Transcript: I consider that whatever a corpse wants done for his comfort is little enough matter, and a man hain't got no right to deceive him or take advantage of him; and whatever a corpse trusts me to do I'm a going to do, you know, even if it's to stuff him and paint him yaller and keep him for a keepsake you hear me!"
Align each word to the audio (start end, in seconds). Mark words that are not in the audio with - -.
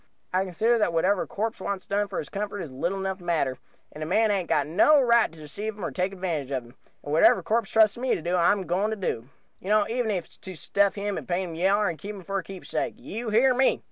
I 0.33 0.45
consider 0.45 0.79
that 0.79 0.93
whatever 0.93 1.21
a 1.21 1.27
corpse 1.27 1.61
wants 1.61 1.85
done 1.85 2.07
for 2.07 2.17
his 2.17 2.27
comfort 2.29 2.61
is 2.61 2.71
little 2.71 2.97
enough 2.97 3.21
matter, 3.21 3.59
and 3.91 4.01
a 4.01 4.07
man 4.07 4.31
hain't 4.31 4.49
got 4.49 4.65
no 4.65 4.99
right 4.99 5.31
to 5.31 5.37
deceive 5.39 5.77
him 5.77 5.85
or 5.85 5.91
take 5.91 6.11
advantage 6.11 6.49
of 6.49 6.63
him; 6.63 6.75
and 7.03 7.13
whatever 7.13 7.41
a 7.41 7.43
corpse 7.43 7.69
trusts 7.69 7.99
me 7.99 8.15
to 8.15 8.21
do 8.23 8.35
I'm 8.35 8.61
a 8.61 8.65
going 8.65 8.89
to 8.89 8.95
do, 8.95 9.29
you 9.59 9.69
know, 9.69 9.87
even 9.87 10.09
if 10.09 10.25
it's 10.25 10.37
to 10.37 10.55
stuff 10.55 10.95
him 10.95 11.19
and 11.19 11.27
paint 11.27 11.49
him 11.51 11.55
yaller 11.55 11.87
and 11.87 11.99
keep 11.99 12.15
him 12.15 12.23
for 12.23 12.39
a 12.39 12.43
keepsake 12.43 12.95
you 12.97 13.29
hear 13.29 13.53
me!" 13.53 13.79